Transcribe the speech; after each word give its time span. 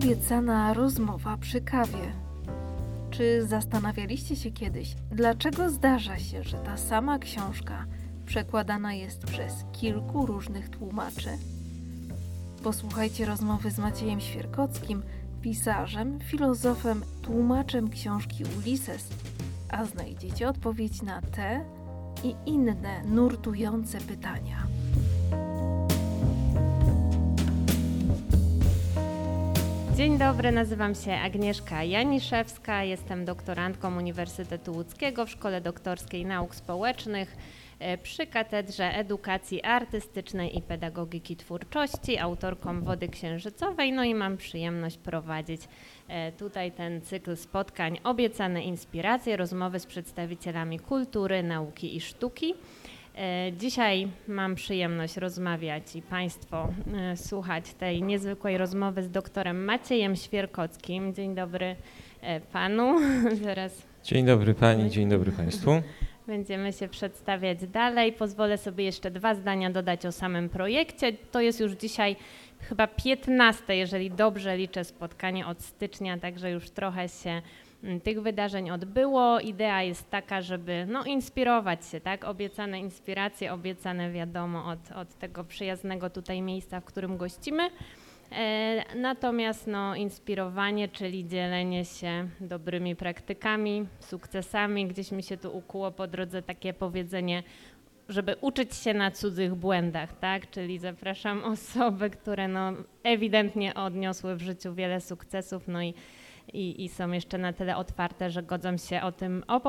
obiecana 0.00 0.74
rozmowa 0.74 1.36
przy 1.36 1.60
kawie. 1.60 2.12
Czy 3.10 3.46
zastanawialiście 3.46 4.36
się 4.36 4.50
kiedyś, 4.50 4.94
dlaczego 5.10 5.70
zdarza 5.70 6.18
się, 6.18 6.42
że 6.42 6.56
ta 6.56 6.76
sama 6.76 7.18
książka 7.18 7.86
przekładana 8.26 8.94
jest 8.94 9.24
przez 9.24 9.64
kilku 9.72 10.26
różnych 10.26 10.68
tłumaczy? 10.68 11.30
Posłuchajcie 12.62 13.24
rozmowy 13.24 13.70
z 13.70 13.78
Maciejem 13.78 14.20
Świerkockim, 14.20 15.02
pisarzem, 15.42 16.18
filozofem, 16.20 17.02
tłumaczem 17.22 17.90
książki 17.90 18.44
Ulises, 18.58 19.08
a 19.68 19.84
znajdziecie 19.84 20.48
odpowiedź 20.48 21.02
na 21.02 21.22
te 21.22 21.64
i 22.24 22.34
inne 22.46 23.02
nurtujące 23.04 23.98
pytania. 23.98 24.69
Dzień 30.00 30.18
dobry, 30.18 30.52
nazywam 30.52 30.94
się 30.94 31.12
Agnieszka 31.12 31.84
Janiszewska, 31.84 32.84
jestem 32.84 33.24
doktorantką 33.24 33.96
Uniwersytetu 33.96 34.72
Łódzkiego 34.72 35.26
w 35.26 35.30
Szkole 35.30 35.60
Doktorskiej 35.60 36.26
Nauk 36.26 36.54
Społecznych 36.54 37.36
e, 37.78 37.98
przy 37.98 38.26
Katedrze 38.26 38.84
Edukacji 38.84 39.62
Artystycznej 39.62 40.58
i 40.58 40.62
Pedagogiki 40.62 41.36
Twórczości, 41.36 42.18
autorką 42.18 42.80
Wody 42.84 43.08
Księżycowej, 43.08 43.92
no 43.92 44.04
i 44.04 44.14
mam 44.14 44.36
przyjemność 44.36 44.98
prowadzić 44.98 45.60
e, 46.08 46.32
tutaj 46.32 46.72
ten 46.72 47.00
cykl 47.00 47.36
spotkań 47.36 47.98
Obiecane 48.04 48.62
Inspiracje, 48.62 49.36
rozmowy 49.36 49.80
z 49.80 49.86
przedstawicielami 49.86 50.78
kultury, 50.78 51.42
nauki 51.42 51.96
i 51.96 52.00
sztuki. 52.00 52.54
E, 53.16 53.52
dzisiaj 53.52 54.08
mam 54.28 54.54
przyjemność 54.54 55.16
rozmawiać 55.16 55.96
i 55.96 56.02
Państwo 56.02 56.68
e, 56.94 57.16
słuchać 57.16 57.74
tej 57.74 58.02
niezwykłej 58.02 58.58
rozmowy 58.58 59.02
z 59.02 59.10
doktorem 59.10 59.64
Maciejem 59.64 60.16
Świerkockim. 60.16 61.14
Dzień 61.14 61.34
dobry 61.34 61.76
e, 62.20 62.40
Panu. 62.40 62.96
Zaraz 63.44 63.82
Dzień 64.04 64.26
dobry 64.26 64.54
Pani, 64.54 64.90
dzień 64.90 65.08
dobry 65.08 65.32
Państwu. 65.32 65.70
będziemy 66.26 66.72
się 66.72 66.88
przedstawiać 66.88 67.66
dalej. 67.66 68.12
Pozwolę 68.12 68.58
sobie 68.58 68.84
jeszcze 68.84 69.10
dwa 69.10 69.34
zdania 69.34 69.70
dodać 69.70 70.06
o 70.06 70.12
samym 70.12 70.48
projekcie. 70.48 71.12
To 71.12 71.40
jest 71.40 71.60
już 71.60 71.72
dzisiaj 71.72 72.16
chyba 72.60 72.86
15, 72.86 73.76
jeżeli 73.76 74.10
dobrze 74.10 74.56
liczę, 74.56 74.84
spotkanie 74.84 75.46
od 75.46 75.62
stycznia, 75.62 76.18
także 76.18 76.50
już 76.50 76.70
trochę 76.70 77.08
się 77.08 77.42
tych 78.02 78.22
wydarzeń 78.22 78.70
odbyło. 78.70 79.40
Idea 79.40 79.82
jest 79.82 80.10
taka, 80.10 80.42
żeby 80.42 80.86
no, 80.88 81.04
inspirować 81.04 81.86
się, 81.86 82.00
tak? 82.00 82.24
Obiecane 82.24 82.80
inspiracje, 82.80 83.52
obiecane 83.52 84.10
wiadomo 84.12 84.66
od, 84.66 84.92
od 84.92 85.14
tego 85.14 85.44
przyjaznego 85.44 86.10
tutaj 86.10 86.42
miejsca, 86.42 86.80
w 86.80 86.84
którym 86.84 87.16
gościmy. 87.16 87.70
E, 88.32 88.84
natomiast 88.96 89.66
no, 89.66 89.94
inspirowanie, 89.94 90.88
czyli 90.88 91.26
dzielenie 91.26 91.84
się 91.84 92.28
dobrymi 92.40 92.96
praktykami, 92.96 93.86
sukcesami. 94.00 94.86
Gdzieś 94.86 95.12
mi 95.12 95.22
się 95.22 95.36
tu 95.36 95.56
ukuło 95.56 95.90
po 95.90 96.06
drodze 96.06 96.42
takie 96.42 96.72
powiedzenie, 96.74 97.42
żeby 98.08 98.36
uczyć 98.40 98.74
się 98.74 98.94
na 98.94 99.10
cudzych 99.10 99.54
błędach, 99.54 100.18
tak? 100.18 100.50
Czyli 100.50 100.78
zapraszam 100.78 101.44
osoby, 101.54 102.10
które 102.10 102.48
no, 102.48 102.72
ewidentnie 103.02 103.74
odniosły 103.74 104.36
w 104.36 104.42
życiu 104.42 104.74
wiele 104.74 105.00
sukcesów, 105.00 105.68
no 105.68 105.82
i 105.82 105.94
i, 106.52 106.84
i 106.84 106.88
są 106.88 107.10
jeszcze 107.10 107.38
na 107.38 107.52
tyle 107.52 107.76
otwarte, 107.76 108.30
że 108.30 108.42
godzą 108.42 108.76
się 108.76 109.02
o 109.02 109.12
tym 109.12 109.44
opowiedzieć 109.48 109.60